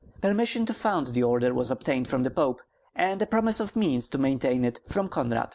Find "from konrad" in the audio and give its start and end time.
4.87-5.49